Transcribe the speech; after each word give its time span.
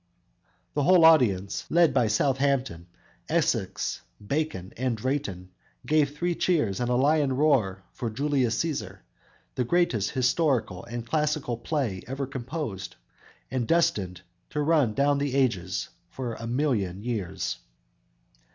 "_The 0.73 0.81
whole 0.81 1.05
audience, 1.05 1.67
led 1.69 1.93
by 1.93 2.07
Southampton, 2.07 2.87
Essex, 3.29 4.01
Bacon 4.19 4.73
and 4.75 4.97
Drayton 4.97 5.51
gave 5.85 6.17
three 6.17 6.33
cheers 6.33 6.79
and 6.79 6.89
a 6.89 6.95
lion 6.95 7.33
roar 7.33 7.83
for 7.93 8.09
"Julius 8.09 8.57
Cæsar," 8.63 9.01
the 9.53 9.63
greatest 9.63 10.09
historical 10.09 10.83
and 10.85 11.05
classical 11.05 11.55
play 11.55 12.01
ever 12.07 12.25
composed, 12.25 12.95
and 13.51 13.67
destined 13.67 14.21
to 14.49 14.63
run 14.63 14.95
down 14.95 15.19
the 15.19 15.35
ages 15.35 15.89
for 16.09 16.33
a 16.33 16.47
million 16.47 17.03
years! 17.03 17.57